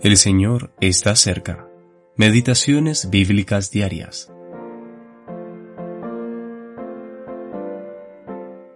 [0.00, 1.68] El Señor está cerca.
[2.14, 4.32] Meditaciones bíblicas diarias.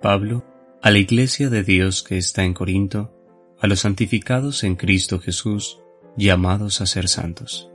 [0.00, 0.44] Pablo,
[0.82, 3.14] a la Iglesia de Dios que está en Corinto,
[3.60, 5.80] a los santificados en Cristo Jesús,
[6.16, 7.70] llamados a ser santos.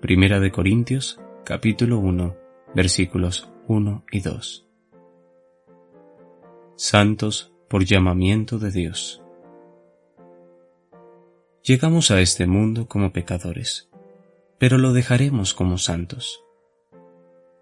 [0.00, 2.36] Primera de Corintios, capítulo 1,
[2.72, 4.64] versículos 1 y 2.
[6.76, 9.24] Santos por llamamiento de Dios.
[11.68, 13.90] Llegamos a este mundo como pecadores,
[14.56, 16.42] pero lo dejaremos como santos.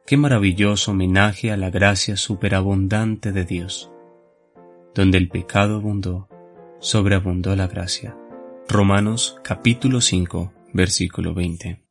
[0.06, 3.90] Qué maravilloso homenaje a la gracia superabundante de Dios.
[4.94, 6.28] Donde el pecado abundó,
[6.78, 8.16] sobreabundó la gracia.
[8.68, 11.82] Romanos capítulo 5, versículo 20.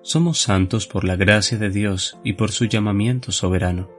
[0.00, 3.90] Somos santos por la gracia de Dios y por su llamamiento soberano,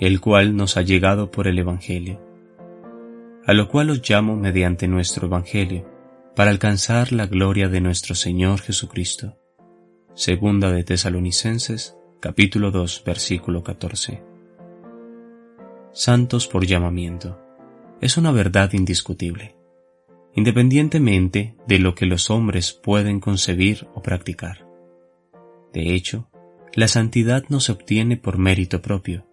[0.00, 2.20] el cual nos ha llegado por el Evangelio,
[3.46, 5.93] a lo cual os llamo mediante nuestro Evangelio
[6.34, 9.36] para alcanzar la gloria de nuestro Señor Jesucristo.
[10.14, 14.20] Segunda de Tesalonicenses, capítulo 2, versículo 14.
[15.92, 17.40] Santos por llamamiento.
[18.00, 19.54] Es una verdad indiscutible,
[20.34, 24.66] independientemente de lo que los hombres pueden concebir o practicar.
[25.72, 26.28] De hecho,
[26.74, 29.24] la santidad no se obtiene por mérito propio,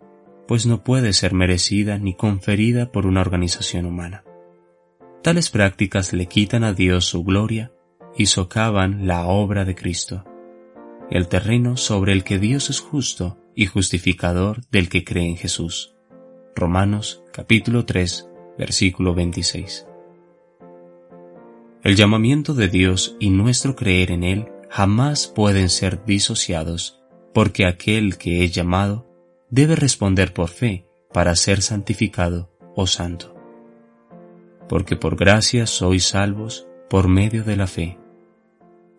[0.48, 4.24] pues no puede ser merecida ni conferida por una organización humana.
[5.22, 7.72] Tales prácticas le quitan a Dios su gloria
[8.18, 10.26] y socavan la obra de Cristo,
[11.12, 15.94] el terreno sobre el que Dios es justo y justificador del que cree en Jesús.
[16.56, 19.86] Romanos capítulo 3 versículo 26.
[21.84, 27.00] El llamamiento de Dios y nuestro creer en Él jamás pueden ser disociados,
[27.32, 29.08] porque aquel que es llamado
[29.52, 33.41] debe responder por fe para ser santificado o santo
[34.72, 38.00] porque por gracia sois salvos por medio de la fe.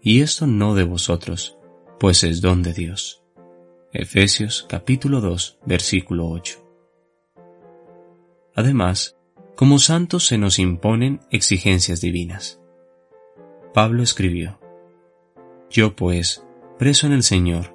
[0.02, 1.56] Y esto no de vosotros,
[1.98, 3.22] pues es don de Dios.
[3.90, 6.62] Efesios capítulo 2 versículo 8.
[8.54, 9.16] Además,
[9.56, 12.60] como santos se nos imponen exigencias divinas.
[13.72, 14.60] Pablo escribió,
[15.70, 16.44] Yo pues,
[16.78, 17.74] preso en el Señor,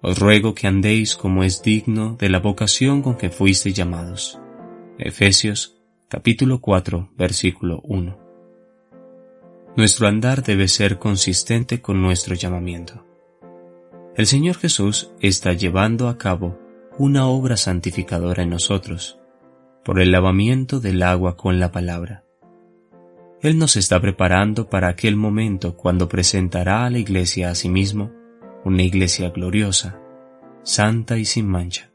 [0.00, 4.40] os ruego que andéis como es digno de la vocación con que fuisteis llamados.
[4.96, 5.73] Efesios
[6.14, 8.16] capítulo 4, versículo 1.
[9.76, 13.04] Nuestro andar debe ser consistente con nuestro llamamiento.
[14.14, 16.56] El Señor Jesús está llevando a cabo
[16.98, 19.18] una obra santificadora en nosotros,
[19.84, 22.22] por el lavamiento del agua con la palabra.
[23.42, 28.12] Él nos está preparando para aquel momento cuando presentará a la iglesia a sí mismo,
[28.64, 29.98] una iglesia gloriosa,
[30.62, 31.90] santa y sin mancha.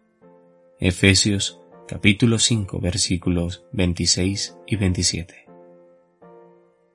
[0.77, 1.58] Efesios
[1.89, 5.47] capítulo 5 versículos 26 y 27.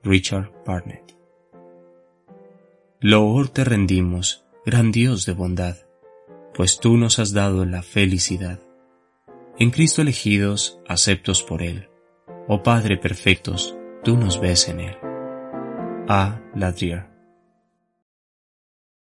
[0.03, 1.17] Richard Barnett.
[3.01, 5.75] Loor te rendimos, gran Dios de bondad,
[6.53, 8.61] pues tú nos has dado la felicidad.
[9.59, 11.89] En Cristo elegidos, aceptos por Él.
[12.47, 14.95] Oh Padre perfectos, tú nos ves en Él.
[16.07, 16.39] A.
[16.55, 17.14] Ladrier